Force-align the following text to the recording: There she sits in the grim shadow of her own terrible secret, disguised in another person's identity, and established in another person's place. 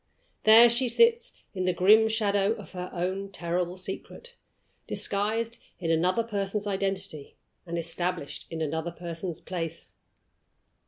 There 0.45 0.67
she 0.67 0.89
sits 0.89 1.31
in 1.53 1.65
the 1.65 1.73
grim 1.73 2.09
shadow 2.09 2.53
of 2.53 2.71
her 2.71 2.89
own 2.91 3.29
terrible 3.29 3.77
secret, 3.77 4.33
disguised 4.87 5.61
in 5.77 5.91
another 5.91 6.23
person's 6.23 6.65
identity, 6.65 7.35
and 7.67 7.77
established 7.77 8.47
in 8.51 8.63
another 8.63 8.89
person's 8.89 9.39
place. 9.39 9.93